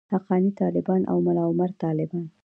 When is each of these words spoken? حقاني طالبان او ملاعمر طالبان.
حقاني 0.11 0.51
طالبان 0.61 1.01
او 1.11 1.17
ملاعمر 1.27 1.69
طالبان. 1.83 2.27